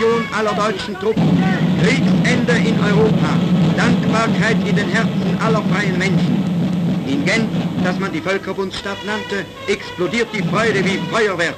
Kapitulation 0.00 0.26
aller 0.32 0.54
deutschen 0.54 0.98
Truppen, 0.98 1.44
Kriegsende 1.82 2.52
in 2.52 2.80
Europa, 2.80 3.36
Dankbarkeit 3.76 4.56
in 4.66 4.74
den 4.74 4.88
Herzen 4.88 5.38
aller 5.44 5.62
freien 5.64 5.98
Menschen. 5.98 6.42
In 7.06 7.24
Gent, 7.26 7.50
das 7.84 7.98
man 7.98 8.10
die 8.10 8.20
Völkerbundsstadt 8.22 9.04
nannte, 9.04 9.44
explodiert 9.68 10.28
die 10.32 10.42
Freude 10.42 10.82
wie 10.84 10.98
Feuerwerk. 11.10 11.54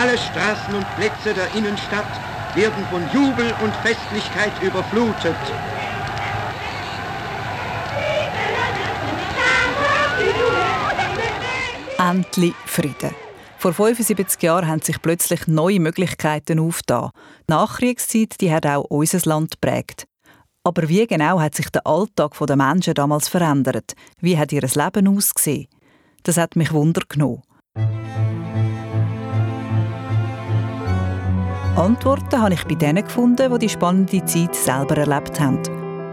Alle 0.00 0.16
Straßen 0.16 0.72
und 0.72 0.86
Plätze 0.96 1.34
der 1.34 1.52
Innenstadt 1.56 2.06
werden 2.54 2.86
von 2.90 3.02
Jubel 3.12 3.52
und 3.60 3.74
Festlichkeit 3.82 4.52
überflutet. 4.62 5.36
Endlich 11.98 12.54
Frieden. 12.66 13.29
Vor 13.60 13.74
75 13.74 14.42
Jahren 14.42 14.66
haben 14.66 14.80
sich 14.80 15.02
plötzlich 15.02 15.46
neue 15.46 15.80
Möglichkeiten 15.80 16.58
aufgetan. 16.58 17.10
Die 17.46 17.52
Nachkriegszeit 17.52 18.40
die 18.40 18.50
hat 18.50 18.64
auch 18.64 18.84
unser 18.84 19.20
Land 19.28 19.60
geprägt. 19.60 20.06
Aber 20.64 20.88
wie 20.88 21.06
genau 21.06 21.38
hat 21.38 21.56
sich 21.56 21.68
der 21.68 21.86
Alltag 21.86 22.32
der 22.38 22.56
Menschen 22.56 22.94
damals 22.94 23.28
verändert? 23.28 23.92
Wie 24.18 24.38
hat 24.38 24.52
ihr 24.52 24.62
Leben 24.62 25.08
ausgesehen? 25.08 25.66
Das 26.22 26.38
hat 26.38 26.56
mich 26.56 26.72
Wunder 26.72 27.02
genommen. 27.06 27.42
Antworten 31.76 32.40
habe 32.40 32.54
ich 32.54 32.64
bei 32.64 32.76
denen 32.76 33.04
gefunden, 33.04 33.52
die 33.52 33.58
die 33.58 33.68
spannende 33.68 34.24
Zeit 34.24 34.54
selber 34.54 34.96
erlebt 34.96 35.38
haben. 35.38 35.62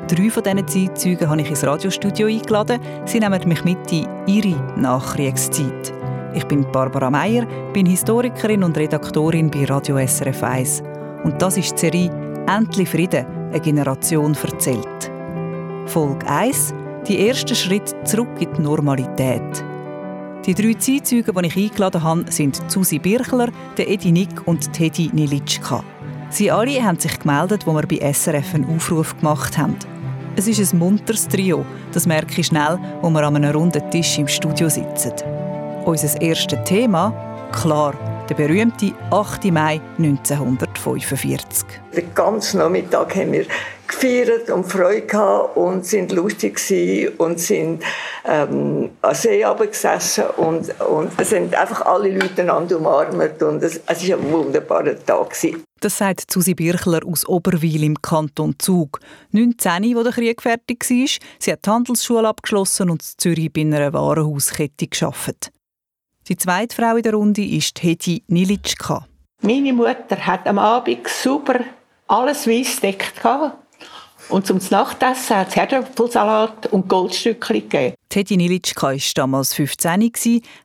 Drei 0.10 0.30
von 0.30 0.44
diesen 0.44 0.68
Zeitzeugen 0.68 1.30
habe 1.30 1.42
ich 1.42 1.50
ins 1.50 1.64
Radiostudio 1.64 2.28
eingeladen. 2.28 2.82
Sie 3.06 3.22
nehmen 3.22 3.48
mich 3.48 3.64
mit 3.64 3.90
in 3.90 4.06
ihre 4.28 4.78
Nachkriegszeit. 4.78 5.97
Ich 6.34 6.44
bin 6.46 6.70
Barbara 6.72 7.10
Meier, 7.10 7.46
bin 7.74 7.86
Historikerin 7.86 8.64
und 8.64 8.78
Redaktorin 8.78 9.50
bei 9.50 9.66
Radio 9.66 9.98
SRF 10.06 10.44
1. 10.44 10.84
Und 11.24 11.42
das 11.42 11.58
ist 11.58 11.74
die 11.74 11.80
Serie 11.80 12.44
«Endlich 12.48 12.90
Frieden– 12.90 13.26
eine 13.52 13.60
Generation 13.60 14.36
erzählt». 14.42 15.12
Folge 15.86 16.28
1– 16.28 16.74
Die 17.08 17.28
ersten 17.28 17.56
Schritte 17.56 18.04
zurück 18.04 18.40
in 18.40 18.54
die 18.54 18.62
Normalität. 18.62 19.64
Die 20.46 20.54
drei 20.54 20.74
Zeitzeuge, 20.74 21.34
die 21.34 21.48
ich 21.48 21.58
eingeladen 21.58 22.04
habe, 22.04 22.32
sind 22.32 22.62
Susi 22.68 23.00
Birchler, 23.00 23.50
Edi 23.78 24.12
Nick 24.12 24.46
und 24.46 24.72
Teddy 24.74 25.10
Nilitschka. 25.14 25.84
Sie 26.30 26.52
alle 26.52 26.84
haben 26.84 27.00
sich 27.00 27.18
gemeldet, 27.20 27.66
wo 27.66 27.74
wir 27.74 27.88
bei 27.88 28.14
SRF 28.14 28.56
einen 28.56 28.76
Aufruf 28.76 29.18
gemacht 29.18 29.58
haben. 29.58 29.76
Es 30.36 30.48
ist 30.48 30.74
ein 30.74 30.80
munteres 30.80 31.28
Trio, 31.28 31.66
das 31.94 32.06
merke 32.06 32.40
ich 32.42 32.48
schnell, 32.48 32.78
wo 33.02 33.10
wir 33.10 33.24
an 33.24 33.38
einem 33.38 33.56
runden 33.56 33.90
Tisch 33.90 34.20
im 34.20 34.28
Studio 34.28 34.70
sitzen. 34.70 35.14
Unser 35.88 36.22
erstes 36.22 36.60
Thema, 36.66 37.14
klar, 37.54 37.94
der 38.28 38.36
berühmte 38.36 38.92
8. 39.10 39.46
Mai 39.46 39.80
1945. 39.98 41.66
Den 41.96 42.14
ganzen 42.14 42.58
Nachmittag 42.58 43.16
haben 43.16 43.32
wir 43.32 43.46
gefeiert 43.88 44.50
und 44.50 44.66
Freude 44.66 45.04
gehabt 45.04 45.56
und 45.56 45.86
sind 45.86 46.12
lustig 46.12 46.60
und 47.18 47.40
sind 47.40 47.82
ähm, 48.26 48.90
an 49.02 49.16
See 49.16 49.46
gesessen 49.58 50.26
und, 50.36 50.78
und 50.82 51.12
es 51.18 51.30
sind 51.30 51.56
einfach 51.56 51.86
alle 51.86 52.10
Leute 52.10 52.42
einander 52.42 52.80
umarmt 52.80 53.42
und 53.42 53.64
es, 53.64 53.80
es 53.88 54.10
war 54.10 54.18
ein 54.18 54.30
wunderbarer 54.30 55.06
Tag. 55.06 55.30
Gewesen. 55.30 55.64
Das 55.80 55.98
sagt 55.98 56.30
Susi 56.30 56.54
Birchler 56.54 57.00
aus 57.06 57.26
Oberwil 57.26 57.86
im 57.86 58.02
Kanton 58.02 58.56
Zug. 58.60 59.00
19, 59.32 59.96
wo 59.96 60.04
der 60.04 60.12
Krieg 60.12 60.42
fertig 60.42 60.84
war. 60.90 61.08
Sie 61.40 61.52
hat 61.54 61.66
die 61.66 61.70
Handelsschule 61.70 62.28
abgeschlossen 62.28 62.90
und 62.90 63.02
in 63.04 63.08
Zürich 63.18 63.54
bei 63.54 63.62
einer 63.62 63.94
Warenhauskette 63.94 64.88
gearbeitet. 64.88 65.54
Die 66.28 66.38
zweite 66.38 66.76
Frau 66.76 66.96
in 66.96 67.04
der 67.04 67.14
Runde 67.14 67.44
ist 67.44 67.82
Hedi 67.82 68.24
Nilitschka. 68.28 69.08
Meine 69.42 69.72
Mutter 69.72 70.18
hat 70.18 70.48
am 70.48 70.60
Abend 70.60 71.08
super 71.08 71.60
alles 72.08 72.48
weiß 72.48 72.80
deckt 72.80 73.14
und 74.30 74.46
zum 74.46 74.60
Nachtessen 74.70 75.38
hat 75.38 75.50
es 75.50 75.56
Herdöpfelsalat 75.56 76.68
und 76.68 76.90
Goldstückchen 76.90 77.62
gegeben. 77.62 77.96
Teddy 78.10 78.36
Nilitschka 78.36 78.92
war 78.92 78.98
damals 79.16 79.54
15, 79.54 80.12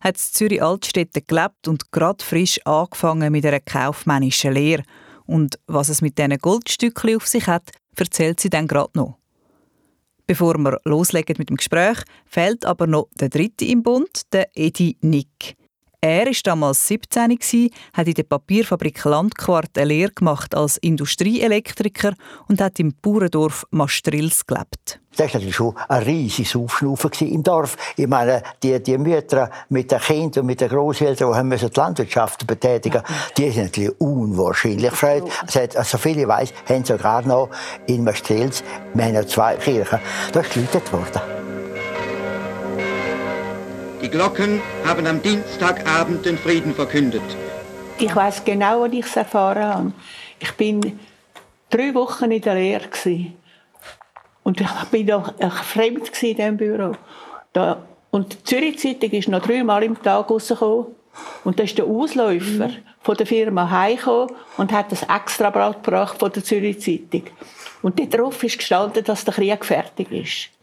hat 0.01 0.17
in 0.17 0.19
Zürich 0.19 0.63
Altstädte 0.63 1.23
gelebt 1.23 1.69
und 1.69 1.93
gerade 1.93 2.25
frisch 2.25 2.61
angefangen 2.65 3.31
mit 3.31 3.47
einer 3.47 3.61
kaufmännischen 3.61 4.53
Lehre. 4.53 4.83
Und 5.27 5.59
was 5.67 5.89
es 5.89 6.03
mit 6.03 6.19
diesen 6.19 6.39
Goldstückchen 6.39 7.17
auf 7.17 7.27
sich 7.27 7.47
hat, 7.47 7.71
erzählt 7.97 8.41
sie 8.41 8.51
dann 8.51 8.67
gerade 8.67 8.91
noch. 8.95 9.19
Bevor 10.33 10.57
wir 10.57 10.81
loslegen 10.85 11.37
mit 11.37 11.51
dem 11.51 11.59
Gespräch, 11.59 11.99
fehlt 12.25 12.65
aber 12.65 12.87
noch 12.87 13.09
der 13.21 13.29
dritte 13.29 13.67
im 13.67 13.83
Bund, 13.83 14.33
der 14.33 14.49
Edi 14.55 14.97
Nick. 15.03 15.59
Er 16.05 16.27
war 16.27 16.33
damals 16.43 16.89
17, 16.89 17.39
hat 17.93 18.09
in 18.09 18.15
der 18.15 18.25
Papierfabrik 18.25 19.05
Landquart 19.05 19.79
eine 19.79 19.85
Lehre 19.85 20.11
gemacht 20.11 20.53
als 20.53 20.77
Industrieelektriker 20.79 22.15
und 22.49 22.61
hat 22.61 22.81
im 22.81 22.93
Bauerndorf 23.01 23.65
Mastrils 23.71 24.45
gelebt. 24.45 24.99
Das 25.13 25.21
war 25.21 25.27
natürlich 25.27 25.55
schon 25.55 25.77
ein 25.89 26.03
riesiges 26.03 26.57
Aufschnaufen 26.57 27.13
im 27.21 27.45
Dorf. 27.45 27.77
Ich 27.97 28.09
meine, 28.09 28.43
die, 28.65 28.83
die 28.83 28.99
Mütter 28.99 29.49
mit 29.69 29.93
den 29.93 30.01
Kindern 30.01 30.41
und 30.41 30.47
mit 30.47 30.61
den 30.61 30.71
Großeltern, 30.71 31.51
die 31.51 31.57
die 31.57 31.71
Landwirtschaft 31.81 32.49
betätigen 32.49 33.03
die 33.37 33.51
sind 33.51 33.67
natürlich 33.67 34.01
unwahrscheinlich 34.01 34.91
gefreut. 34.91 35.31
Also, 35.43 35.83
soviel 35.85 36.19
ich 36.19 36.27
weiß, 36.27 36.53
haben 36.69 36.85
sogar 36.85 37.23
noch 37.23 37.49
in 37.87 38.03
Mastrils, 38.03 38.65
wir 38.93 39.05
haben 39.05 39.15
ja 39.15 39.25
zwei 39.25 39.55
Kirchen, 39.55 40.01
da 40.33 40.41
ist 40.41 40.53
geläutet 40.53 40.93
worden. 40.93 41.42
Die 44.03 44.09
Glocken 44.09 44.61
haben 44.85 45.07
am 45.07 45.23
Dienstagabend 45.23 46.27
den 46.27 46.37
Frieden 46.37 46.75
verkündet. 46.75 47.23
Ich 48.01 48.15
weiß 48.15 48.45
genau, 48.45 48.81
wo 48.81 48.87
ich 48.87 49.07
es 49.07 49.15
erfahren 49.15 49.65
habe. 49.65 49.93
Ich 50.41 50.51
bin 50.53 50.99
drei 51.71 51.95
Wochen 51.95 52.33
in 52.33 52.41
der 52.41 52.57
Lehre 52.57 52.89
und 54.43 54.61
ich 54.61 54.85
bin 54.91 55.07
doch 55.07 55.33
fremd 55.63 56.11
in 56.21 56.37
diesem 56.37 56.57
Büro. 56.57 56.97
Da, 57.53 57.87
und 58.11 58.33
die 58.33 58.43
Zürich 58.43 58.81
Zeitung 58.81 59.11
ist 59.13 59.29
noch 59.29 59.47
dreimal 59.47 59.85
im 59.85 60.03
Tag 60.03 60.29
rausgekommen. 60.29 60.87
Und 61.45 61.61
da 61.61 61.63
ist 61.63 61.79
der 61.79 61.85
Ausläufer 61.85 62.71
von 63.03 63.17
der 63.17 63.27
Firma 63.27 63.71
heimgekommen 63.71 64.35
und 64.57 64.73
hat 64.73 64.91
das 64.91 65.05
Extrablatt 65.05 65.85
gebracht 65.85 66.19
von 66.19 66.33
der 66.33 66.43
Zürich 66.43 66.81
Zeitung. 66.81 67.23
Und 67.83 68.13
darauf 68.13 68.43
ist 68.43 68.59
gestanden, 68.59 69.05
dass 69.05 69.25
der 69.25 69.35
Krieg 69.35 69.65
fertig 69.65 70.11
ist. 70.11 70.62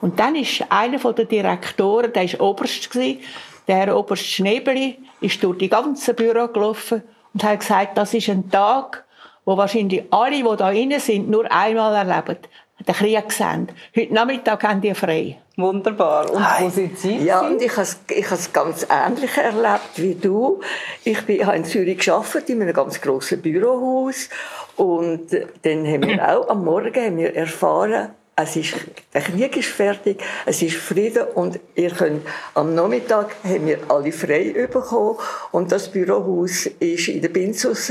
Und 0.00 0.18
dann 0.18 0.36
ist 0.36 0.64
einer 0.68 0.98
der 0.98 1.24
Direktoren, 1.24 2.12
der 2.12 2.32
war 2.32 2.48
Oberst, 2.48 2.94
der 2.94 3.76
Herr 3.76 3.96
Oberst 3.96 4.26
Schnebeli, 4.26 4.98
ist 5.20 5.42
durch 5.42 5.58
die 5.58 5.68
ganze 5.68 6.14
Büro 6.14 6.48
gelaufen 6.48 7.02
und 7.34 7.44
hat 7.44 7.60
gesagt, 7.60 7.98
das 7.98 8.14
ist 8.14 8.28
ein 8.28 8.50
Tag, 8.50 9.04
wo 9.44 9.56
wahrscheinlich 9.56 10.04
alle, 10.10 10.36
die 10.36 10.42
da 10.42 10.70
drin 10.70 10.94
sind, 10.98 11.28
nur 11.28 11.50
einmal 11.50 11.94
erleben. 11.94 12.38
Den 12.86 12.94
Krieg 12.94 13.32
sehen. 13.32 13.68
Heute 13.96 14.14
Nachmittag 14.14 14.62
haben 14.62 14.80
die 14.80 14.94
frei. 14.94 15.38
Wunderbar. 15.56 16.30
Und 16.30 16.44
wo 16.60 16.68
sind 16.68 16.96
Sie? 16.96 17.16
Ja, 17.16 17.40
und 17.40 17.60
ich 17.60 17.72
habe 17.76 17.82
es 17.82 18.52
ganz 18.52 18.86
ähnlich 18.88 19.36
erlebt 19.36 19.90
wie 19.96 20.14
du. 20.14 20.60
Ich, 21.02 21.20
bin, 21.22 21.44
habe 21.44 21.56
in 21.56 21.64
Zürich 21.64 21.98
gearbeitet, 21.98 22.50
in 22.50 22.62
einem 22.62 22.72
ganz 22.72 23.00
grossen 23.00 23.42
Bürohaus. 23.42 24.28
Und 24.76 25.32
dann 25.62 25.84
haben 25.84 26.06
wir 26.06 26.28
auch 26.38 26.48
am 26.48 26.64
Morgen 26.64 26.94
haben 26.94 27.16
wir 27.16 27.34
erfahren, 27.34 28.10
es 28.40 28.54
ist, 28.54 28.74
der 29.12 29.20
Krieg 29.20 29.56
ist 29.56 29.68
fertig, 29.68 30.22
es 30.46 30.62
ist 30.62 30.76
Frieden 30.76 31.24
und 31.34 31.58
ihr 31.74 31.90
könnt, 31.90 32.24
am 32.54 32.72
Nachmittag 32.72 33.34
haben 33.42 33.66
wir 33.66 33.78
alle 33.88 34.12
frei 34.12 34.68
bekommen 34.70 35.16
und 35.50 35.72
das 35.72 35.88
Bürohaus 35.90 36.66
war 36.66 37.14
in 37.14 37.20
der 37.20 37.30
Binzus 37.30 37.90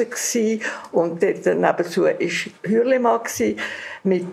und 0.94 1.22
dort 1.22 1.46
nebenzu 1.46 2.04
war 2.04 2.14
Hürlimann 2.64 3.20
mit, 4.04 4.26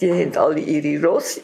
die 0.00 0.12
haben 0.12 0.36
alle 0.36 0.60
ihre 0.60 1.04
Ross 1.04 1.40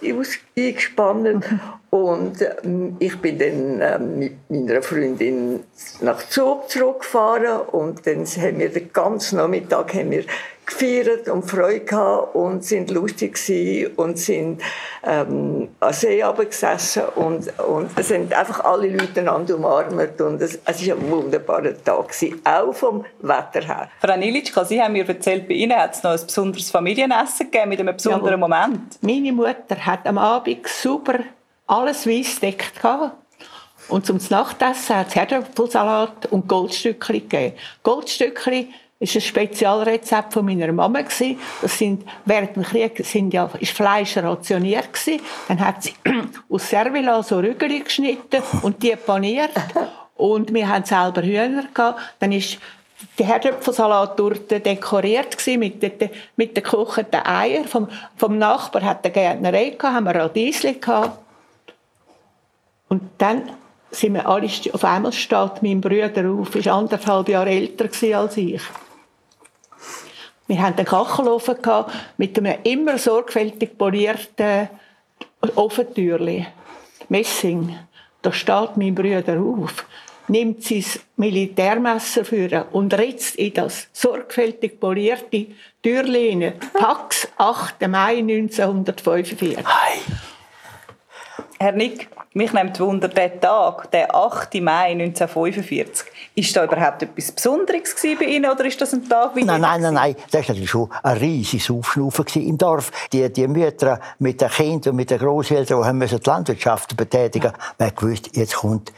eingespannt 0.57 1.45
und 1.91 2.37
ähm, 2.63 2.97
ich 3.01 3.19
bin 3.21 3.39
dann 3.39 3.81
ähm, 3.81 4.19
mit 4.21 4.33
meiner 4.49 4.83
Freundin 4.83 5.61
nach 6.01 6.29
Zug 6.29 6.71
zurückgefahren 6.71 7.63
und 7.73 8.07
dann 8.07 8.25
haben 8.25 8.59
wir 8.61 8.69
den 8.69 8.93
ganzen 8.93 9.39
Nachmittag 9.39 9.95
haben 9.95 10.13
wir 10.13 10.25
gefeiert 10.65 11.29
und 11.29 11.43
Freude 11.43 11.81
gehabt 11.81 12.35
und 12.35 12.65
sind 12.65 12.91
lustig 12.91 13.39
und 13.97 14.19
sind 14.19 14.63
ähm, 15.05 15.69
an 15.81 15.93
See 15.93 16.25
gesessen 16.49 17.03
und, 17.17 17.59
und 17.59 17.91
es 17.97 18.09
sind 18.09 18.33
einfach 18.33 18.65
alle 18.65 18.89
Leute 18.89 19.21
einander 19.21 19.57
umarmt 19.57 20.21
und 20.21 20.41
es, 20.41 20.59
es 20.65 20.87
war 20.87 20.97
ein 20.97 21.11
wunderbarer 21.11 21.83
Tag 21.83 22.09
gewesen, 22.09 22.41
auch 22.45 22.73
vom 22.73 23.05
Wetter 23.21 23.67
her. 23.67 23.89
Frau 24.01 24.17
Nilitschka, 24.17 24.65
Sie 24.65 24.81
haben 24.81 24.93
mir 24.93 25.09
erzählt, 25.09 25.49
bei 25.49 25.55
Ihnen 25.55 25.77
hat 25.77 25.95
es 25.95 26.03
noch 26.03 26.13
ein 26.13 26.27
besonderes 26.27 26.71
Familienessen 26.71 27.51
gegeben 27.51 27.69
mit 27.71 27.81
einem 27.81 27.97
besonderen 27.97 28.31
ja, 28.31 28.37
Moment. 28.37 28.99
Meine 29.01 29.33
Mutter 29.33 29.77
hat 29.85 30.07
am 30.07 30.19
Abend 30.19 30.67
super 30.69 31.19
alles 31.67 32.07
weiß 32.07 32.41
deckt 32.41 32.81
und 33.89 34.07
zum 34.07 34.19
Nachtessen 34.31 34.97
hat 34.97 35.09
es 35.09 35.15
Herdöpfelsalat 35.15 36.27
und 36.27 36.49
Goldstückchen 36.49 37.29
gegeben. 37.29 37.57
Goldstückchen 37.83 38.69
ist 39.03 39.17
ein 39.17 39.21
Spezialrezept 39.21 40.33
von 40.33 40.47
meiner 40.47 40.73
Mama 40.73 41.03
Das 41.03 41.79
sind 41.79 42.05
während 42.25 42.55
dem 42.55 42.63
Krieg 42.63 43.05
sind 43.05 43.35
ja 43.35 43.51
ist 43.59 43.73
Fleisch 43.73 44.17
rationiert 44.17 44.93
gewesen. 44.93 45.21
Dann 45.49 45.61
hat 45.61 45.83
sie 45.83 45.95
aus 46.49 46.69
Servila 46.69 47.23
so 47.23 47.39
Rügel 47.39 47.83
geschnitten 47.83 48.43
und 48.63 48.83
die 48.83 48.95
paniert. 48.95 49.51
Und 50.17 50.55
wir 50.55 50.69
haben 50.69 50.85
selber 50.85 51.23
Hühner 51.23 51.65
gehabt. 51.75 52.01
Dann 52.21 52.31
ist 52.31 52.59
die 53.19 53.25
Herdöpfelsalat 53.25 54.17
dekoriert 54.51 55.37
mit 55.59 55.83
den, 55.83 56.11
mit 56.37 56.57
den 56.57 56.63
gekochten 56.63 57.27
Eiern. 57.27 57.65
Vom, 57.65 57.89
vom 58.17 58.39
Nachbar 58.39 58.83
hat 58.83 59.05
eine 59.05 59.13
Gärtnerei 59.13 59.71
gehabt, 59.71 59.95
haben 59.95 60.05
wir 60.05 60.15
Radiesli 60.15 60.75
gehabt. 60.75 61.19
Und 62.89 63.03
dann 63.19 63.51
sind 63.91 64.15
wir 64.15 64.29
alle, 64.29 64.49
auf 64.73 64.85
einmal 64.85 65.13
steht 65.13 65.63
mein 65.63 65.81
Bruder 65.81 66.31
auf, 66.31 66.55
ist 66.55 66.69
anderthalb 66.69 67.29
Jahre 67.29 67.51
älter 67.51 67.89
als 68.17 68.37
ich. 68.37 68.63
Wir 70.47 70.61
hatten 70.61 70.79
einen 70.79 70.87
Kachelofen 70.87 71.57
mit 72.17 72.37
einem 72.39 72.59
immer 72.65 72.99
sorgfältig 72.99 73.79
polierten 73.79 74.69
Ofentürli. 75.55 76.47
Messing. 77.09 77.77
Da 78.23 78.33
steht 78.33 78.77
mein 78.77 78.95
Bruder 78.95 79.41
auf, 79.41 79.85
nimmt 80.29 80.63
sein 80.63 80.85
Militärmesser 81.17 82.25
für 82.25 82.67
und 82.73 82.95
ritzt 82.95 83.37
in 83.37 83.53
das 83.55 83.89
sorgfältig 83.93 84.79
polierte 84.79 85.47
Türli 85.83 86.53
Pax 86.73 87.29
8. 87.37 87.89
Mai 87.89 88.19
1945. 88.19 89.59
Hi. 89.59 89.99
Herr 91.63 91.71
Nick, 91.71 92.09
mich 92.35 92.53
nimmt 92.53 92.81
Wunder, 92.81 93.07
der 93.07 93.39
Tag, 93.39 93.89
der 93.93 94.13
8. 94.13 94.55
Mai 94.55 94.91
1945, 94.91 96.09
ist 96.35 96.57
da 96.57 96.65
überhaupt 96.65 97.05
etwas 97.05 97.31
Besonderes 97.31 97.95
bei 98.19 98.25
Ihnen 98.25 98.51
oder 98.51 98.65
ist 98.65 98.81
das 98.81 98.93
ein 98.93 99.09
Tag 99.09 99.37
wie 99.37 99.45
Nein, 99.45 99.61
nein, 99.61 99.81
nein, 99.81 99.95
nein, 99.95 100.17
das 100.33 100.35
war 100.35 100.41
natürlich 100.41 100.71
schon 100.71 100.91
ein 101.05 101.19
riesiges 101.19 101.71
Aufschnaufen 101.71 102.25
im 102.43 102.59
Dorf. 102.59 102.91
Die, 103.13 103.33
die 103.33 103.47
Mütter 103.47 104.01
mit 104.19 104.41
den 104.41 104.49
Kindern 104.49 104.91
und 104.91 104.97
mit 104.97 105.11
den 105.11 105.21
Großeltern, 105.21 106.01
die 106.01 106.07
die 106.07 106.29
Landwirtschaft 106.29 106.97
betätigen, 106.97 107.53
haben 107.79 107.95
gewusst, 107.95 108.37
jetzt 108.37 108.57
kommt 108.57 108.93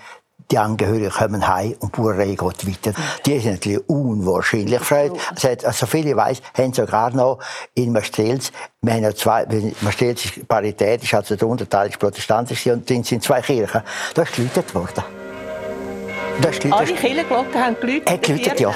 die 0.50 0.58
Angehörigen 0.58 1.11
kommen 1.11 1.46
heim 1.46 1.75
und 1.81 1.96
die 1.96 2.00
Bauerei 2.00 2.35
geht 2.35 2.43
weiter. 2.43 2.93
Die 3.26 3.38
sind 3.38 3.52
natürlich 3.52 3.88
unwahrscheinlich 3.88 4.81
freut. 4.81 5.12
Also, 5.31 5.49
also 5.67 5.87
viele 5.87 6.17
weiß, 6.17 6.43
haben 6.56 6.73
sogar 6.73 7.11
noch 7.14 7.38
in 7.75 7.93
Maastricht, 7.93 8.52
wir 8.82 8.93
haben 8.93 9.02
ja 9.02 9.14
zwei, 9.14 9.46
Maastricht 9.81 10.25
ist 10.25 10.49
paritätisch, 10.49 11.14
also 11.14 11.37
der 11.37 11.49
Unterteil 11.49 11.88
ist 11.88 11.99
protestantisch 11.99 12.67
und 12.67 12.88
dann 12.88 13.02
sind 13.02 13.23
zwei 13.23 13.41
Kirchen. 13.41 13.82
Da 14.14 14.23
ist 14.23 14.35
geläutet 14.35 14.75
worden. 14.75 15.23
Alle 16.70 16.92
Kirchenglocken 16.94 17.54
haben 17.54 17.76
geläutet. 17.81 18.10
Hat 18.10 18.22
geläutet, 18.22 18.60
ja. 18.60 18.72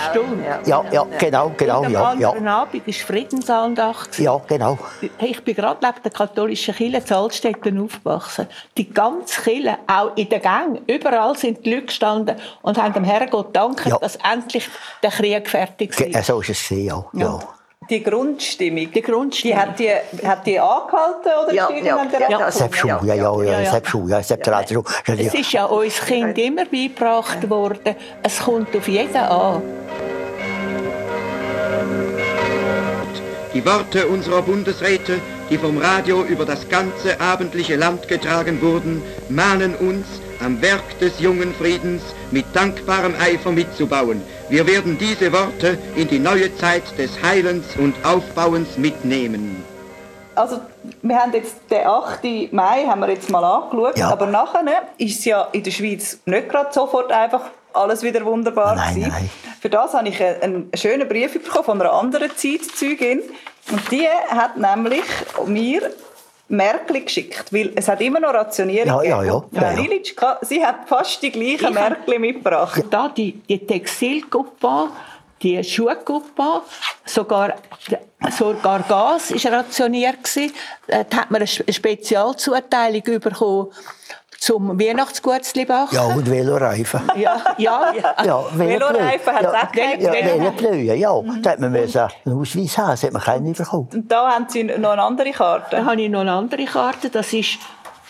ja. 0.66 0.84
Ja, 0.90 1.06
genau, 1.18 1.52
genau, 1.56 1.84
ja. 1.84 2.12
Am 2.12 2.20
ja. 2.20 2.30
Abend 2.30 2.86
war 2.86 2.94
Friedensandacht. 2.94 4.18
Ja, 4.18 4.40
genau. 4.46 4.78
Ich 5.20 5.42
bin 5.42 5.54
gerade 5.54 5.84
neben 5.84 6.02
der 6.02 6.12
katholischen 6.12 6.74
Kirche 6.74 6.96
in 6.96 7.12
Altstädten 7.12 7.80
aufgewachsen. 7.80 8.46
Die 8.76 8.88
ganze 8.92 9.42
Kirche, 9.42 9.78
auch 9.86 10.16
in 10.16 10.28
den 10.28 10.40
Gängen, 10.40 10.80
überall 10.86 11.36
sind 11.36 11.64
die 11.64 11.74
Leute 11.74 11.86
gestanden 11.86 12.36
und 12.62 12.80
haben 12.80 12.94
dem 12.94 13.04
Herrgott 13.04 13.54
danken, 13.54 13.88
ja. 13.88 13.98
dass 13.98 14.16
endlich 14.16 14.68
der 15.02 15.10
Krieg 15.10 15.48
fertig 15.48 15.98
ist. 15.98 16.26
So 16.26 16.40
ist 16.40 16.50
es, 16.50 16.70
ja. 16.70 17.04
ja 17.12 17.40
die 17.90 18.02
Grundstimmung, 18.02 18.92
die 18.92 19.02
Grundstimmung, 19.02 19.74
die 19.78 19.88
hat 19.88 20.12
die, 20.20 20.26
hat 20.26 20.46
die 20.46 20.60
angehalten 20.60 21.32
oder 21.44 21.54
ja, 21.54 21.70
ja, 21.70 22.04
ja, 22.04 22.28
ja, 22.28 22.50
selbst 22.50 22.78
schon, 22.78 22.88
ja, 22.88 23.00
ja, 23.02 23.14
ja, 23.14 23.60
ja, 23.60 23.70
selbst 23.70 23.90
schon, 23.90 24.08
ja, 24.08 24.22
selbst 24.22 24.46
ja, 24.46 24.66
schon. 24.66 24.84
Es 25.06 25.34
ist 25.34 25.52
ja 25.52 25.64
uns 25.64 26.00
Kind 26.00 26.36
immer 26.38 26.66
beigebracht 26.66 27.48
worden, 27.48 27.96
es 28.22 28.38
kommt 28.40 28.76
auf 28.76 28.88
jeden 28.88 29.16
an. 29.16 29.62
Die 33.54 33.64
Worte 33.64 34.06
unserer 34.06 34.42
Bundesräte, 34.42 35.20
die 35.48 35.56
vom 35.56 35.78
Radio 35.78 36.22
über 36.22 36.44
das 36.44 36.68
ganze 36.68 37.18
abendliche 37.20 37.76
Land 37.76 38.06
getragen 38.06 38.60
wurden, 38.60 39.02
mahnen 39.30 39.74
uns, 39.74 40.06
am 40.40 40.60
Werk 40.62 40.98
des 41.00 41.18
jungen 41.18 41.54
Friedens 41.54 42.02
mit 42.30 42.44
dankbarem 42.52 43.14
Eifer 43.18 43.50
mitzubauen. 43.50 44.22
Wir 44.50 44.66
werden 44.66 44.96
diese 44.96 45.30
Worte 45.30 45.76
in 45.94 46.08
die 46.08 46.18
neue 46.18 46.54
Zeit 46.56 46.82
des 46.96 47.22
Heilens 47.22 47.76
und 47.76 47.94
Aufbauens 48.02 48.78
mitnehmen. 48.78 49.62
Also 50.34 50.60
wir 51.02 51.18
haben 51.18 51.34
jetzt 51.34 51.56
den 51.70 51.86
8. 51.86 52.52
Mai 52.52 52.86
haben 52.86 53.00
wir 53.00 53.10
jetzt 53.10 53.28
mal 53.28 53.44
angeschaut, 53.44 53.98
ja. 53.98 54.08
aber 54.08 54.26
nachher 54.26 54.64
ist 54.96 55.18
es 55.18 55.24
ja 55.26 55.48
in 55.52 55.62
der 55.64 55.70
Schweiz 55.70 56.20
nicht 56.24 56.48
gerade 56.48 56.72
sofort 56.72 57.12
einfach 57.12 57.42
alles 57.74 58.02
wieder 58.02 58.24
wunderbar 58.24 58.74
nein, 58.74 59.06
nein. 59.08 59.30
Für 59.60 59.68
das 59.68 59.92
habe 59.92 60.08
ich 60.08 60.22
einen 60.22 60.70
schönen 60.74 61.06
Brief 61.08 61.34
bekommen 61.34 61.64
von 61.64 61.82
einer 61.82 61.92
anderen 61.92 62.30
Zeitzeugin 62.34 63.20
und 63.70 63.90
die 63.90 64.06
hat 64.30 64.56
nämlich 64.56 65.04
mir 65.46 65.90
Märkli 66.48 67.00
geschickt, 67.02 67.52
weil 67.52 67.72
es 67.74 67.88
hat 67.88 68.00
immer 68.00 68.20
noch 68.20 68.32
Rationierung 68.32 68.86
ja, 68.86 69.02
ja, 69.02 69.22
ja. 69.22 69.44
ja, 69.52 69.72
ja. 69.72 70.38
sie 70.42 70.64
hat 70.64 70.88
fast 70.88 71.22
die 71.22 71.30
gleichen 71.30 71.74
Märkli 71.74 72.18
mitgebracht. 72.18 72.84
Da 72.90 73.08
die, 73.08 73.32
die 73.48 73.66
Textilgruppe, 73.66 74.88
die 75.42 75.62
Schuhgruppe, 75.62 76.62
sogar, 77.04 77.54
sogar 78.30 78.80
Gas 78.80 79.32
war 79.32 79.52
rationiert. 79.52 80.18
Da 80.86 80.98
hat 80.98 81.30
man 81.30 81.42
eine 81.42 81.46
Spezialzuteilung 81.46 83.20
bekommen 83.20 83.68
zum 84.38 84.80
Weihnachtsgutzli 84.80 85.64
backen. 85.64 85.96
Ja, 85.96 86.04
und 86.04 86.30
Veloreifen. 86.30 87.00
ja, 87.16 87.38
ja. 87.58 87.92
ja. 87.92 88.14
ja 88.24 88.44
Veloreifen 88.52 89.34
hat 89.34 89.42
es 89.42 89.52
auch 89.52 89.72
gegeben. 89.72 90.02
Ja, 90.02 90.12
Veloplöhe, 90.12 90.94
ja. 90.94 91.20
Mhm. 91.20 91.42
Da 91.42 91.50
hat 91.50 91.58
man 91.58 91.74
einen 91.74 92.40
Ausweis 92.40 92.78
haben, 92.78 92.90
das 92.90 93.02
hat 93.02 93.12
man 93.12 93.22
keinen 93.22 93.52
bekommen. 93.52 93.88
Und 93.92 94.08
da 94.10 94.30
haben 94.30 94.46
Sie 94.48 94.62
noch 94.62 94.92
eine 94.92 95.02
andere 95.02 95.32
Karte? 95.32 95.76
Da 95.76 95.84
habe 95.84 96.00
ich 96.00 96.08
noch 96.08 96.20
eine 96.20 96.32
andere 96.32 96.64
Karte, 96.64 97.10
das 97.10 97.32
ist... 97.32 97.58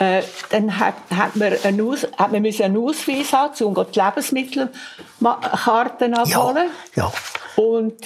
Äh, 0.01 0.23
dann 0.51 0.79
hat, 0.79 0.95
hat, 1.13 1.35
man 1.35 1.55
einen 1.65 1.81
Aus, 1.81 2.07
hat 2.17 2.31
man 2.31 2.47
einen 2.47 2.77
Ausweis 2.77 3.33
haben, 3.33 3.65
um 3.65 3.75
die 3.75 3.99
Lebensmittelkarten 3.99 6.15
abholen. 6.15 6.71
Ja, 6.95 7.03
ja. 7.03 7.13
Und 7.57 7.97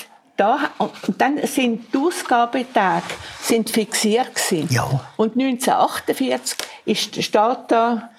da, 0.43 0.59
und 0.79 0.93
dann 1.19 1.47
sind 1.47 1.95
die 1.95 1.99
Ausgabetage 1.99 3.05
sind 3.41 3.71
fixiert 3.71 4.35
gewesen. 4.35 4.69
Ja. 4.71 5.01
Und 5.17 5.41
1948 5.41 6.59
ist, 6.85 7.23
steht 7.23 7.59
da, 7.69 8.11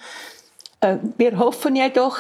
äh, 0.80 0.96
wir 1.18 1.38
hoffen 1.38 1.76
jedoch 1.76 2.18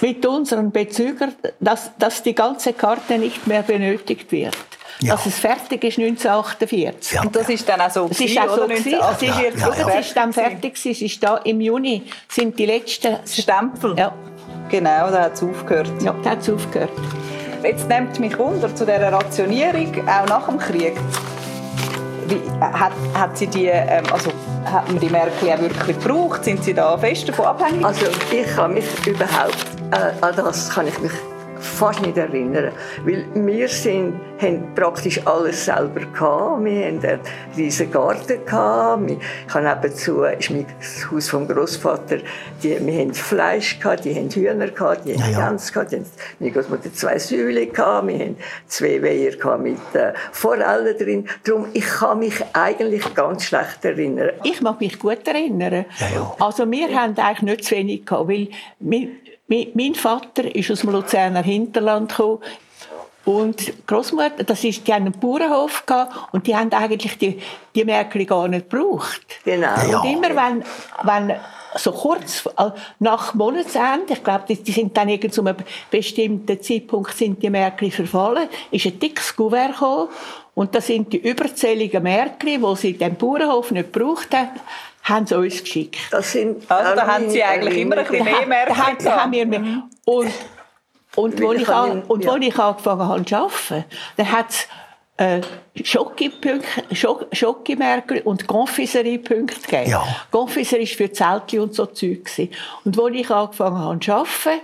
mit 0.00 0.24
unseren 0.24 0.70
Bezügern, 0.70 1.34
dass, 1.58 1.90
dass 1.98 2.22
die 2.22 2.34
ganze 2.34 2.72
Karte 2.72 3.18
nicht 3.18 3.46
mehr 3.48 3.62
benötigt 3.62 4.30
wird. 4.30 4.56
Ja. 5.00 5.16
Dass 5.16 5.26
es 5.26 5.38
fertig 5.40 5.82
ist 5.82 5.98
1948. 5.98 7.12
Ja. 7.12 7.22
Und 7.22 7.34
das 7.34 7.48
ist 7.48 7.68
dann 7.68 7.80
auch 7.80 7.90
so. 7.90 8.08
Es 8.08 8.20
ist 8.20 8.38
auch 8.38 8.54
so 8.54 8.62
gewesen. 8.68 8.94
Es 9.00 9.22
ist, 9.22 9.22
ja, 9.22 9.40
ja, 9.40 9.88
ja. 9.88 9.98
ist 9.98 10.16
dann 10.16 10.32
fertig. 10.32 10.74
Es 10.76 11.02
ist 11.02 11.20
da 11.20 11.38
im 11.38 11.60
Juni 11.60 12.04
sind 12.28 12.56
die 12.56 12.66
letzten 12.66 13.18
Stempel. 13.26 13.98
Ja. 13.98 14.14
Genau, 14.68 15.10
da 15.10 15.24
hat 15.24 15.34
es 15.34 15.42
aufgehört. 15.42 15.90
Ja, 16.02 16.14
da 16.22 16.30
hat 16.30 16.40
es 16.40 16.50
aufgehört. 16.50 16.92
Jetzt 17.62 17.88
nimmt 17.88 18.18
mich 18.18 18.36
Wunder 18.38 18.74
zu 18.74 18.84
dieser 18.84 19.12
Rationierung, 19.12 20.08
auch 20.08 20.26
nach 20.26 20.48
dem 20.48 20.58
Krieg. 20.58 20.94
Wie, 22.26 22.40
hat, 22.60 22.92
hat 23.14 23.38
sie 23.38 23.46
die, 23.46 23.66
ähm, 23.66 24.04
also 24.12 24.30
hat 24.64 24.88
man 24.88 24.98
die 24.98 25.08
Märkli 25.08 25.52
auch 25.52 25.60
wirklich 25.60 25.98
gebraucht? 25.98 26.44
Sind 26.44 26.64
Sie 26.64 26.74
da 26.74 26.96
fest 26.98 27.28
davon 27.28 27.46
abhängig? 27.46 27.84
Also 27.84 28.06
ich 28.32 28.46
kann 28.54 28.74
mich 28.74 28.84
überhaupt, 29.06 29.66
äh, 29.92 30.24
an 30.24 30.34
das 30.36 30.70
kann 30.70 30.88
ich 30.88 30.98
mich 31.00 31.12
fast 31.82 32.00
nicht 32.00 32.16
erinnern. 32.16 32.70
Weil 33.04 33.26
wir 33.34 33.68
sind, 33.68 34.14
haben 34.40 34.72
praktisch 34.76 35.20
alles 35.26 35.64
selber 35.64 35.98
gehabt. 35.98 36.64
Wir 36.64 36.86
hatten 36.86 37.04
einen 37.04 37.20
riesen 37.56 37.90
Garten 37.90 38.44
gehabt. 38.46 39.10
Ich 39.10 39.52
habe 39.52 39.66
nebenzu, 39.66 40.22
ist 40.22 40.50
mein 40.50 40.66
das 40.78 41.10
Haus 41.10 41.28
vom 41.28 41.48
Großvater. 41.48 42.18
Die, 42.62 42.86
wir 42.86 43.00
haben 43.00 43.12
Fleisch 43.12 43.80
gehabt, 43.80 44.04
die 44.04 44.14
haben 44.14 44.30
Hühner 44.30 44.68
gehabt, 44.68 45.04
die 45.06 45.14
haben 45.14 45.32
ja, 45.32 45.48
Gänse 45.48 45.72
gehabt, 45.72 45.90
die 45.90 45.96
haben, 45.96 46.06
meine 46.38 46.52
Großmutter 46.52 46.92
zwei 46.92 47.18
Säule 47.18 47.66
gehabt, 47.66 48.06
wir 48.06 48.18
haben 48.18 48.36
zwei 48.68 49.02
Weiher 49.02 49.36
gehabt 49.36 49.62
mit 49.64 49.94
äh, 49.94 50.12
Forellen 50.30 50.96
drin. 50.96 51.28
Darum, 51.42 51.66
ich 51.72 51.84
kann 51.84 52.20
mich 52.20 52.44
eigentlich 52.52 53.12
ganz 53.14 53.42
schlecht 53.46 53.84
erinnern. 53.84 54.30
Ich 54.44 54.62
mag 54.62 54.78
mich 54.78 55.00
gut 55.00 55.26
erinnern. 55.26 55.84
Ja, 55.98 56.06
ja. 56.14 56.36
Also 56.38 56.70
wir 56.70 56.94
haben 56.94 57.18
eigentlich 57.18 57.42
nicht 57.42 57.64
zu 57.64 57.74
wenig 57.74 58.06
gehabt, 58.06 58.28
weil 58.28 58.50
wir, 58.78 59.08
mein 59.74 59.94
Vater 59.94 60.54
ist 60.54 60.70
aus 60.70 60.80
dem 60.80 60.90
Luzerner 60.90 61.42
Hinterland 61.42 62.10
gekommen. 62.10 62.38
Und 63.24 63.86
Großmutter, 63.86 64.42
das 64.44 64.64
ist, 64.64 64.86
die 64.86 64.92
haben 64.92 65.04
einen 65.04 65.18
Bauernhof 65.18 65.86
gehabt 65.86 66.34
und 66.34 66.46
die 66.46 66.56
haben 66.56 66.72
eigentlich 66.72 67.18
die, 67.18 67.40
die 67.74 67.84
Märkli 67.84 68.24
gar 68.24 68.48
nicht 68.48 68.68
gebraucht. 68.68 69.20
Genau. 69.44 69.76
Ja. 69.88 70.00
Und 70.00 70.10
immer 70.10 70.30
wenn, 70.30 70.64
wenn 71.04 71.36
so 71.76 71.92
kurz 71.92 72.46
äh, 72.58 72.70
nach 72.98 73.34
Monatsende, 73.34 74.14
ich 74.14 74.24
glaube, 74.24 74.44
die, 74.48 74.56
die, 74.56 74.72
sind 74.72 74.96
dann 74.96 75.08
irgend 75.08 75.32
zu 75.32 75.42
einem 75.42 75.56
bestimmten 75.90 76.60
Zeitpunkt 76.60 77.16
sind 77.16 77.42
die 77.42 77.50
Märkli 77.50 77.90
verfallen, 77.90 78.48
ist 78.70 78.86
ein 78.86 78.98
dickes 78.98 79.36
Kuvert 79.36 79.72
gekommen 79.72 80.08
und 80.54 80.74
da 80.74 80.80
sind 80.80 81.12
die 81.12 81.18
überzähligen 81.18 82.02
Märkli, 82.02 82.58
die 82.58 82.76
sie 82.76 82.92
den 82.94 83.14
Bauernhof 83.14 83.70
nicht 83.70 83.92
gebraucht 83.92 84.34
haben, 84.34 84.60
haben 85.02 85.26
sie 85.26 85.36
uns 85.36 85.60
geschickt. 85.62 85.98
Das 86.10 86.32
sind 86.32 86.70
also 86.70 86.94
da 86.94 87.06
haben 87.06 87.28
sie 87.28 87.42
eigentlich 87.42 87.78
immer 87.78 87.98
ein 87.98 88.06
bisschen 88.06 88.24
mehr 88.24 88.46
Märkte 88.46 88.74
da, 88.74 89.10
da 89.10 89.22
haben 89.22 89.32
wir 89.32 89.46
mehr. 89.46 89.82
Und, 90.04 90.30
und, 91.16 91.42
wo 91.42 91.52
ich, 91.52 91.68
an, 91.68 92.02
und 92.02 92.24
ja. 92.24 92.36
ich 92.36 92.58
angefangen 92.58 93.08
habe 93.08 93.24
zu 93.24 93.36
arbeiten, 93.36 93.84
dann 94.16 94.32
hat 94.32 94.50
es 94.50 94.68
äh, 95.18 95.40
Schokimärkte 97.32 98.22
und 98.22 98.46
Confiserie-Punkte 98.46 99.60
gegeben. 99.60 99.90
Ja. 99.90 100.04
Confiserie 100.30 100.88
war 100.88 100.96
für 100.96 101.12
Zeltchen 101.12 101.60
und 101.60 101.74
so 101.74 101.86
Zeug. 101.86 102.30
Und 102.84 102.98
als 102.98 103.14
ich 103.14 103.30
angefangen 103.30 103.78
habe 103.78 104.00
zu 104.00 104.12
arbeiten, 104.12 104.62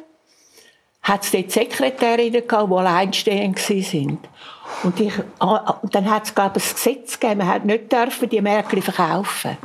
hat 1.02 1.24
es 1.24 1.30
dort 1.30 1.50
Sekretärinnen 1.50 2.46
gehabt, 2.46 2.70
die 2.70 2.74
alleinstehend 2.74 3.70
waren. 3.70 4.18
Und, 4.82 5.00
ich, 5.00 5.12
ah, 5.38 5.78
und 5.82 5.94
dann 5.94 6.10
hat 6.10 6.24
es, 6.24 6.34
glaube 6.34 6.58
ich, 6.58 6.68
ein 6.68 6.74
Gesetz 6.74 7.18
gegeben, 7.18 7.38
man 7.38 7.48
hat 7.48 7.64
nicht 7.64 7.90
dürfen 7.90 8.28
die 8.28 8.40
Märkli 8.40 8.82
verkaufen. 8.82 9.56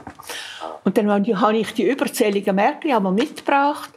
Und 0.83 0.97
dann 0.97 1.09
habe 1.09 1.57
ich 1.57 1.73
die 1.73 1.83
überzähligen 1.83 2.55
Märkli 2.55 2.93
einmal 2.93 3.13
mitgebracht 3.13 3.91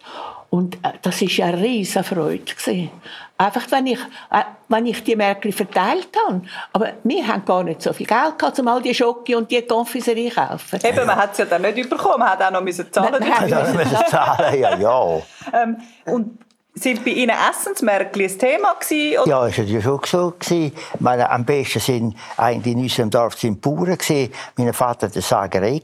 und 0.50 0.76
äh, 0.76 0.92
das 1.02 1.20
ist 1.22 1.40
eine 1.40 1.60
riesige 1.60 2.04
Freude 2.04 2.38
gewesen. 2.38 2.90
Einfach, 3.38 3.70
wenn 3.70 3.86
ich, 3.86 3.98
äh, 4.30 4.42
wenn 4.68 4.86
ich 4.86 5.02
die 5.04 5.16
Märkli 5.16 5.52
verteilt 5.52 6.08
habe. 6.26 6.42
Aber 6.72 6.92
wir 7.04 7.26
haben 7.26 7.44
gar 7.44 7.62
nicht 7.64 7.82
so 7.82 7.92
viel 7.92 8.06
Geld 8.06 8.38
gehabt, 8.38 8.58
um 8.58 8.68
all 8.68 8.80
die 8.80 8.94
Schocke 8.94 9.36
und 9.36 9.50
die 9.50 9.60
Konfiserie 9.62 10.30
zu 10.30 10.36
kaufen. 10.36 10.80
Eben, 10.82 11.06
man 11.06 11.16
hat 11.16 11.32
es 11.32 11.38
ja 11.38 11.44
dann 11.44 11.62
nicht 11.62 11.90
bekommen, 11.90 12.20
man 12.20 12.30
hat 12.30 12.42
auch 12.42 12.50
noch 12.50 12.62
müssen 12.62 12.90
zahlen. 12.90 13.10
Man, 13.10 13.20
man 13.20 13.32
hat 13.32 13.74
müssen 13.74 14.06
zahlen, 14.08 14.60
ja, 14.60 14.76
ja. 14.76 15.22
ähm, 15.52 15.76
und 16.06 16.38
sind 16.78 17.04
bei 17.04 17.12
Ihnen 17.12 17.34
Essensmärkte 17.50 18.22
ein 18.22 18.38
Thema 18.38 18.74
gewesen? 18.74 19.18
Oder? 19.20 19.30
Ja, 19.30 19.40
war 19.40 19.48
ja 19.48 19.80
schon 19.80 20.00
so. 20.04 20.34
Gewesen. 20.38 20.72
Meine, 21.00 21.30
am 21.30 21.44
besten 21.44 21.80
sind 21.80 22.16
eigentlich 22.36 22.74
in 22.74 22.82
unserem 22.82 23.10
Dorf 23.10 23.38
sind 23.38 23.60
Bauern 23.60 23.96
gewesen. 23.96 24.32
Mein 24.56 24.72
Vater 24.72 25.06
hatte 25.06 25.14
eine 25.14 25.22
Sagerei 25.22 25.80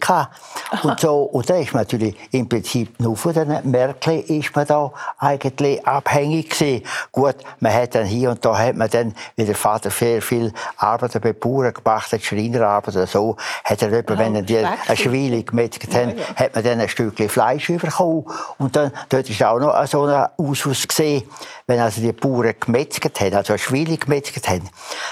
und 0.83 1.01
so. 1.01 1.23
Und 1.23 1.49
da 1.49 1.57
ist 1.57 1.73
man 1.73 1.85
natürlich 1.85 2.15
im 2.31 2.49
Prinzip 2.49 3.01
nur 3.01 3.17
von 3.17 3.33
den 3.33 3.59
Märkten 3.71 4.23
ist 4.23 4.55
man 4.55 4.67
da 4.67 4.93
eigentlich 5.19 5.87
abhängig 5.87 6.51
gewesen. 6.51 6.85
Gut, 7.11 7.37
man 7.61 7.73
hat 7.73 7.95
dann 7.95 8.07
hier 8.07 8.31
und 8.31 8.45
da 8.45 8.57
hat 8.59 8.77
man 8.77 8.91
dann, 8.91 9.15
wie 9.37 9.45
der 9.45 9.55
Vater 9.55 9.91
sehr 9.91 10.21
viel 10.21 10.53
Arbeit 10.77 11.21
bei 11.23 11.33
Bauern 11.33 11.73
gemacht 11.73 12.13
hat, 12.13 12.23
Schreinerarbeit 12.23 12.95
oder 12.95 13.07
so, 13.07 13.37
hat 13.65 13.83
er 13.83 13.93
oh, 13.93 14.19
wenn 14.19 14.45
die 14.45 14.59
eine 14.59 14.97
Schweile 14.97 15.43
gemetzelt 15.43 15.95
haben, 15.95 16.11
ja, 16.11 16.17
ja. 16.17 16.37
hat 16.37 16.55
man 16.55 16.65
dann 16.65 16.81
ein 16.81 16.89
Stückchen 16.89 17.29
Fleisch 17.29 17.69
bekommen. 17.69 18.27
Und 18.59 18.77
dann, 18.77 18.93
dort 19.09 19.29
ist 19.29 19.43
auch 19.43 19.59
noch 19.59 19.87
so 19.87 20.05
ein 20.05 20.27
Ausschuss 20.37 20.82
gesehen, 20.89 21.29
wenn 21.67 21.81
also 21.81 22.01
die 22.01 22.13
Bauern 22.13 22.55
gemetzelt 22.59 23.21
haben, 23.21 23.35
also 23.35 23.53
eine 23.53 23.59
Schweine 23.59 23.97
gemetzelt 23.97 24.49
haben, 24.49 24.69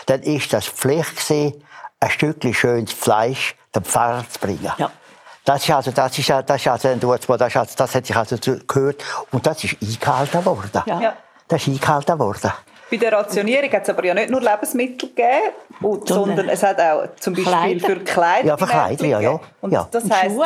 dann 0.07 0.23
ist 0.23 0.53
das 0.53 0.67
Pflicht 0.67 1.17
gewesen, 1.17 1.63
ein 2.01 2.11
Stückchen 2.11 2.55
schönes 2.55 2.93
Fleisch 2.93 3.55
dem 3.75 3.85
Pfarrer 3.85 4.25
zu 4.29 4.39
bringen. 4.41 4.73
Ja. 4.79 4.91
Das 5.45 5.63
ist 5.63 5.71
also, 5.71 5.91
das 5.91 6.19
ist, 6.19 6.29
das 6.29 6.61
ist 6.61 6.69
also 6.69 6.89
ein 6.89 7.01
das, 7.01 7.53
das, 7.53 7.77
das 7.77 7.95
hat 7.95 8.07
sich 8.07 8.17
also 8.17 8.37
gehört 8.67 9.03
und 9.31 9.47
das 9.47 9.65
ist 9.65 9.77
eingehalten 9.81 10.45
worden. 10.45 10.83
Ja. 10.87 11.17
Das 11.49 11.63
ist 11.63 11.69
eingehalten 11.69 12.19
worden. 12.19 12.53
Bei 12.91 12.97
der 12.97 13.13
Rationierung 13.13 13.71
hat 13.73 13.83
es 13.83 13.89
aber 13.89 14.05
ja 14.05 14.15
nicht 14.15 14.31
nur 14.31 14.41
Lebensmittel 14.41 15.11
gegeben, 15.11 16.05
sondern 16.05 16.49
es 16.49 16.63
hat 16.63 16.81
auch 16.81 17.07
zum 17.21 17.35
Beispiel 17.35 17.53
Kleider. 17.53 17.87
für 17.87 18.01
Kleider. 18.01 18.49
Ja, 18.49 18.57
für 18.57 18.67
Kleider, 18.67 19.07
ja, 19.07 19.21
ja. 19.21 19.41
Und 19.61 19.73
das 19.93 20.11
heißt, 20.11 20.37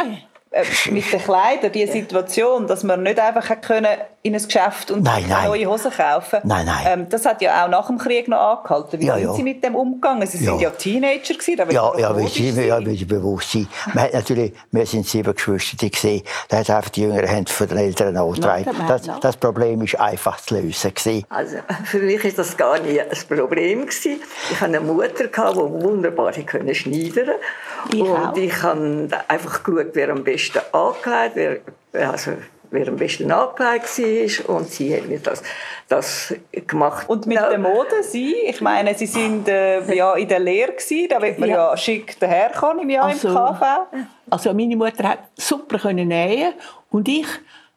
äh, 0.50 0.64
mit 0.90 1.12
den 1.12 1.23
Kleidern, 1.23 1.73
die 1.73 1.87
Situation, 1.87 2.66
dass 2.66 2.83
man 2.85 3.02
nicht 3.02 3.19
einfach 3.19 3.61
können 3.61 3.88
in 4.25 4.35
ein 4.35 4.43
Geschäft 4.43 4.90
und 4.90 5.02
nein, 5.02 5.26
nein. 5.28 5.49
neue 5.49 5.66
Hosen 5.66 5.90
kaufen 5.90 6.40
Nein, 6.45 6.64
nein. 6.64 6.87
Ähm, 6.87 7.09
das 7.11 7.26
hat 7.26 7.43
ja 7.43 7.62
auch 7.62 7.69
nach 7.69 7.88
dem 7.88 7.99
Krieg 7.99 8.26
noch 8.26 8.38
angehalten. 8.38 8.99
Wie 8.99 9.04
ja, 9.04 9.16
sind 9.16 9.25
ja. 9.25 9.33
Sie 9.35 9.43
mit 9.43 9.62
dem 9.62 9.75
umgegangen? 9.75 10.26
Sie 10.26 10.43
ja. 10.43 10.52
sind 10.52 10.62
ja 10.62 10.71
Teenager 10.71 11.35
gewesen. 11.35 11.71
Ja, 11.71 11.99
ja, 11.99 12.16
wie 12.16 12.26
Sie, 12.28 12.62
ja, 12.62 12.81
wie 12.81 12.97
Sie 12.97 13.04
bewusst 13.04 13.52
sein. 13.52 13.69
Man 13.93 14.04
hat 14.04 14.14
natürlich, 14.14 14.54
wir 14.71 14.87
sind 14.87 15.07
sieben 15.07 15.35
Geschwister 15.35 15.90
gesehen, 15.90 16.23
da 16.49 16.57
hat 16.57 16.71
einfach 16.71 16.88
die 16.88 17.02
Jüngeren 17.02 17.28
Hände 17.28 17.52
von 17.52 17.69
den 17.69 17.76
Eltern 17.76 18.16
angetragen. 18.16 18.64
Das, 18.88 19.02
das 19.21 19.37
Problem 19.37 19.83
ist 19.83 20.00
einfach 20.00 20.40
zu 20.40 20.54
lösen 20.54 20.95
gewesen. 20.95 21.26
Also, 21.28 21.59
für 21.85 21.99
mich 21.99 22.25
ist 22.25 22.38
das 22.38 22.57
gar 22.57 22.78
nicht 22.81 22.99
ein 22.99 23.37
Problem 23.37 23.83
gewesen. 23.83 24.23
Ich 24.50 24.59
hatte 24.59 24.78
eine 24.78 24.81
Mutter, 24.81 25.26
die 25.26 25.37
wunderbar 25.37 26.33
schneidern 26.33 26.66
konnte. 26.66 27.35
Ich 27.93 28.00
und 28.00 28.11
auch. 28.11 28.35
ich 28.35 28.62
habe 28.62 29.09
einfach 29.28 29.62
geschaut, 29.62 29.90
wer 29.93 30.09
am 30.09 30.25
besten 30.25 30.61
angekleidet, 30.73 31.61
wer, 31.93 32.11
also, 32.11 32.33
wer 32.75 32.88
am 32.88 32.97
besten 32.97 33.31
angekleidet 33.31 34.49
war. 34.49 34.57
Und 34.57 34.69
sie 34.69 34.95
hat 34.95 35.07
mir 35.09 35.21
das, 35.21 35.43
das 35.88 36.35
gemacht. 36.66 37.09
Und 37.09 37.26
mit 37.26 37.38
der 37.38 37.59
Mode, 37.59 38.02
Sie? 38.02 38.35
Ich 38.47 38.61
meine, 38.61 38.95
Sie 38.95 39.07
sind 39.07 39.49
äh, 39.49 39.95
ja 39.95 40.14
in 40.14 40.28
der 40.28 40.40
Lehre 40.40 40.73
gewesen, 40.73 41.09
da 41.09 41.23
wird 41.23 41.38
man 41.38 41.49
ja, 41.49 41.71
ja 41.71 41.76
schick 41.76 42.19
daherkommen 42.21 42.83
im 42.83 42.90
Jahr 42.90 43.07
also, 43.07 43.28
im 43.28 43.35
KV. 43.35 43.62
Also 44.28 44.52
meine 44.52 44.76
Mutter 44.76 45.09
hat 45.09 45.19
super 45.37 45.78
können 45.78 46.09
nähen 46.09 46.52
und 46.90 47.09
ich 47.09 47.26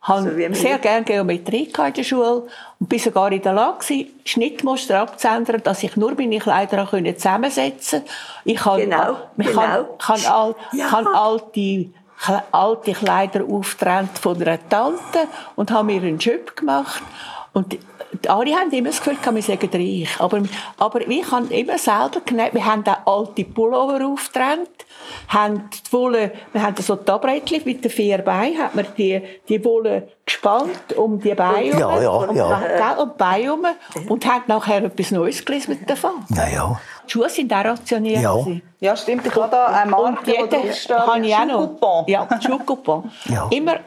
habe 0.01 0.54
so 0.54 0.62
sehr 0.62 0.77
gerne 0.77 1.04
Geometrie 1.04 1.72
in 1.75 1.94
der 1.94 2.04
Schule 2.04 2.48
und 2.80 2.89
bin 2.89 3.00
sogar 3.00 3.32
in 3.32 3.42
der 3.42 3.54
Lage, 3.54 4.08
Schnittmuster 4.25 5.01
abzuändern, 5.01 5.62
dass 5.63 5.84
ich 5.84 5.96
nur 5.98 6.13
meine 6.16 6.39
Kleider 6.39 6.88
zusammensetzen 6.88 8.01
konnte. 8.01 8.13
Ich 8.46 8.58
kann, 8.58 8.80
genau, 8.80 9.18
ich 9.38 9.48
genau. 9.48 9.62
kann, 9.62 9.86
kann, 9.98 10.25
all, 10.32 10.56
ja. 10.72 10.88
kann 10.88 11.08
alte, 11.08 11.89
alte 12.52 12.94
Kleider 12.94 13.44
auftrennt 13.46 14.18
von 14.18 14.42
einer 14.42 14.58
Tante 14.70 15.28
und 15.56 15.72
habe 15.72 15.86
mir 15.86 16.02
einen 16.02 16.18
Job 16.18 16.56
gemacht. 16.56 17.04
Und 17.58 17.76
alle 18.28 18.56
haben 18.56 18.72
immer 18.72 18.90
das 18.90 19.02
Gefühl, 19.02 19.18
wir 19.34 19.42
sagen 19.42 19.70
reich. 19.74 20.20
Aber, 20.20 20.44
aber 20.78 21.08
ich 21.08 21.32
habe 21.32 21.52
immer 21.54 21.78
selber 21.80 22.22
genäht. 22.24 22.54
Wir 22.54 22.64
haben 22.64 22.84
auch 22.86 23.20
alte 23.20 23.44
Pullover 23.46 24.06
aufgetrennt. 24.06 24.70
Haben 25.28 25.70
die 25.72 25.94
Wolle, 25.94 26.32
wir 26.54 26.62
haben 26.62 26.76
so 26.78 26.96
Tabrettchen 26.98 27.64
mit 27.66 27.84
den 27.84 27.90
vier 27.90 28.20
Beinen, 28.20 28.60
hat 28.60 28.76
man 28.76 28.86
die, 28.96 29.22
die 29.50 29.64
Wolle 29.66 30.10
gespannt 30.26 30.96
um 30.96 31.20
die 31.20 31.34
Beine 31.34 31.80
ja, 31.80 32.02
ja, 32.02 32.10
um, 32.10 32.36
ja. 32.36 32.94
um 32.98 33.10
die 33.10 33.18
Beine 33.18 33.44
herum 33.44 33.66
und 34.08 34.26
hat 34.26 34.48
nachher 34.48 34.84
etwas 34.84 35.12
Neues 35.12 35.44
gelesen 35.44 35.80
davon. 35.88 36.12
Ja, 36.30 36.48
ja. 36.48 36.82
Die 37.08 37.12
Schuhe 37.12 37.30
sind 37.30 37.52
auch 37.54 37.66
rationiert. 37.66 38.22
Ja. 38.22 38.46
ja, 38.80 38.96
stimmt. 38.96 39.26
Ich 39.26 39.36
habe 39.36 39.50
da 39.50 39.68
eine 39.68 39.90
Marke, 39.90 40.20
und 40.20 40.28
jede, 40.28 40.98
habe 41.08 41.26
ich 41.26 41.36
auch 41.36 41.46
noch. 41.46 42.08
Ja, 42.08 42.28
Schuhcoupon. 42.40 43.12
Ja. 43.26 43.48
Immer 43.50 43.78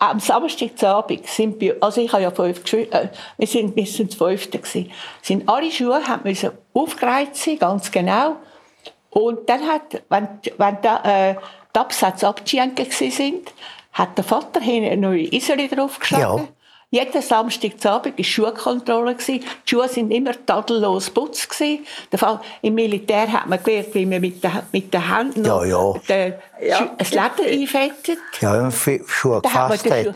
am 0.00 0.18
Samstagabend 0.18 1.26
sind 1.26 1.60
wir, 1.60 1.76
also 1.80 2.00
ich 2.00 2.10
habe 2.12 2.22
ja 2.22 2.30
fünf 2.30 2.62
Geschwister, 2.62 3.04
äh, 3.04 3.08
wir 3.36 3.46
sind, 3.46 3.76
wir 3.76 3.86
sind 3.86 4.14
Fünfte 4.14 4.58
gewesen, 4.58 4.90
sind 5.20 5.48
alle 5.48 5.70
Schuhe 5.70 6.02
haben 6.08 6.22
müssen 6.24 6.50
aufgereiht 6.72 7.36
sein, 7.36 7.58
ganz 7.58 7.90
genau. 7.90 8.36
Und 9.10 9.48
dann 9.48 9.66
hat, 9.66 10.02
wenn, 10.08 10.28
wenn 10.56 10.78
da, 10.80 11.02
äh, 11.04 11.34
die 11.74 11.78
Absätze 11.78 12.26
abgeschenkt 12.26 12.92
sind, 12.92 13.52
hat 13.92 14.16
der 14.16 14.24
Vater 14.24 14.60
hinten 14.60 14.90
eine 14.90 15.00
neue 15.00 15.32
Isoli 15.34 15.68
draufgeschlagen. 15.68 16.44
Ja. 16.44 16.48
Jeden 16.92 17.22
Samstagabend 17.22 18.18
war 18.18 18.24
Schuhkontrolle. 18.24 19.14
Die 19.14 19.42
Schuhe 19.64 19.82
waren 19.82 20.10
immer 20.10 20.32
tadellos 20.44 21.10
putzt. 21.10 21.62
Im 22.62 22.74
Militär 22.74 23.32
hat 23.32 23.46
man 23.46 23.62
gelernt, 23.62 23.94
wie 23.94 24.06
man 24.06 24.20
mit 24.20 24.42
den, 24.42 24.50
mit 24.72 24.92
den 24.92 25.16
Händen 25.16 25.44
ja, 25.44 25.64
ja. 25.64 25.92
Den, 26.08 26.34
ja. 26.62 26.90
das 26.98 27.10
Leder 27.10 27.50
einfettet. 27.50 28.18
Ja, 28.40 28.52
wenn 28.54 28.62
man 28.62 28.72
Schuhe 29.06 29.40
gefasst 29.40 29.90
hat. 29.90 30.06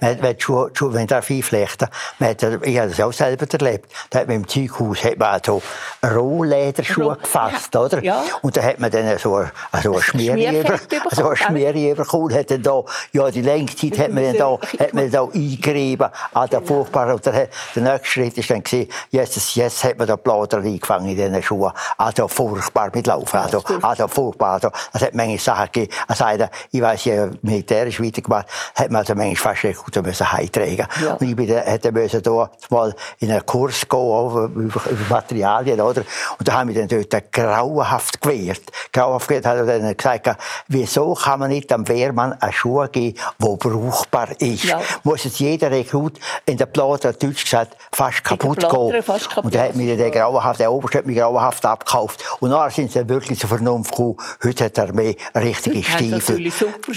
Man, 0.00 0.22
wenn, 0.22 0.40
Schuhe, 0.40 0.70
Schuhe, 0.74 0.94
wenn 0.94 1.06
darf 1.06 1.30
einflechten 1.30 1.88
man 2.18 2.30
hat, 2.30 2.42
Ich 2.42 2.78
habe 2.78 2.90
das 2.90 3.00
auch 3.00 3.12
selber 3.12 3.46
erlebt. 3.50 3.90
Da 4.10 4.20
hat 4.20 4.28
man 4.28 4.36
im 4.36 4.48
Zeughaus 4.48 5.02
hat 5.04 5.18
man 5.18 5.40
so 5.44 5.62
Rohlederschuhe 6.04 7.04
Roh, 7.04 7.14
gefasst, 7.14 7.74
ja. 7.74 7.80
oder? 7.80 8.02
Ja. 8.02 8.24
Und 8.42 8.56
da 8.56 8.62
hat 8.62 8.80
man 8.80 8.90
dann 8.90 9.18
so, 9.18 9.36
eine, 9.36 9.52
so 9.82 9.92
eine 9.92 10.02
Schmiere 10.02 10.80
so 11.10 11.26
eine 11.26 11.36
Schmiere 11.36 11.94
bekommen. 11.94 12.34
Hat 12.34 12.50
dann 12.50 12.62
da, 12.62 12.82
ja, 13.12 13.30
die 13.30 13.42
Längszeit 13.42 13.98
hat 13.98 14.12
man 14.12 14.24
dann 14.24 14.36
da, 14.36 14.58
hat 14.78 14.94
man 14.94 15.10
da 15.10 15.24
eingerieben 15.24 16.08
Ah, 16.34 16.46
der 16.46 16.62
furchtbare. 16.62 17.14
Und 17.14 17.26
der, 17.26 17.48
der 17.74 17.82
nächste 17.82 18.06
Schritt 18.06 18.38
ist 18.38 18.50
dann 18.50 18.62
gewesen, 18.62 18.88
jetzt, 19.10 19.54
jetzt 19.54 19.84
hat 19.84 19.98
man 19.98 20.06
da 20.06 20.16
Blader 20.16 20.58
eingefangen 20.58 21.08
in 21.08 21.16
diesen 21.16 21.42
Schuhen. 21.42 21.72
Also 21.96 22.28
furchtbar 22.28 22.90
mit 22.94 23.06
Laufen. 23.06 23.36
Also, 23.38 23.62
also 23.82 24.08
furchtbar. 24.08 24.52
Also, 24.54 24.70
es 24.92 25.02
hat 25.02 25.14
manche 25.14 25.38
Sachen 25.38 25.66
gegeben. 25.72 25.91
Also, 26.08 26.24
ich 26.70 26.80
weiß, 26.80 27.06
habe 27.06 27.38
militärisch 27.42 28.00
weitergemacht, 28.00 28.46
hat 28.74 28.90
man 28.90 29.00
also 29.00 29.14
manchmal 29.14 29.54
fast 29.54 29.84
gut 29.84 30.02
müssen 30.04 30.32
heimtragen. 30.32 30.86
Ja. 31.02 31.14
Und 31.14 31.28
ich 31.28 31.36
bin, 31.36 31.48
hätte 31.48 31.92
müssen 31.92 32.22
da 32.22 32.50
mal 32.70 32.94
in 33.18 33.30
einen 33.30 33.46
Kurs 33.46 33.88
gehen, 33.88 34.52
über, 34.54 34.82
über 34.90 35.04
Materialien, 35.08 35.80
oder? 35.80 36.02
Und 36.38 36.48
da 36.48 36.54
haben 36.54 36.74
wir 36.74 36.86
dann 36.86 37.06
dort 37.08 37.32
grauenhaft 37.32 38.20
gewehrt. 38.20 38.62
Grauenhaft 38.92 39.28
gewehrt 39.28 39.46
hat 39.46 39.56
er 39.56 39.66
dann 39.66 39.96
gesagt, 39.96 40.30
wieso 40.68 41.14
kann 41.14 41.40
man 41.40 41.50
nicht 41.50 41.72
am 41.72 41.86
Wehrmann 41.88 42.32
eine 42.40 42.52
Schuhe 42.52 42.88
geben, 42.88 43.18
die 43.38 43.56
brauchbar 43.56 44.28
ist? 44.40 44.64
Ja. 44.64 44.80
Muss 45.04 45.24
es 45.24 45.38
jeder 45.38 45.70
Rekrut 45.70 46.18
in 46.46 46.56
der 46.56 46.66
Platte, 46.66 47.12
Deutsch 47.12 47.44
gesagt, 47.44 47.76
fast 47.92 48.24
kaputt 48.24 48.60
gehen. 48.60 49.02
Und 49.42 49.54
er 49.54 49.68
hat 49.68 49.76
mir 49.76 49.96
den 49.96 50.10
grauenhaft, 50.12 50.60
der 50.60 50.72
Oberst 50.72 50.94
hat 50.94 51.06
mich 51.06 51.16
grauenhaft 51.16 51.64
abgekauft. 51.64 52.24
Und 52.40 52.50
dann 52.50 52.70
sind 52.70 52.92
sie 52.92 53.08
wirklich 53.08 53.38
zur 53.38 53.48
Vernunft 53.48 53.90
gekommen. 53.90 54.16
Heute 54.42 54.64
hat 54.64 54.78
er 54.78 54.92
mehr 54.92 55.14
richtige 55.34 55.81
Stiefel. 55.82 56.52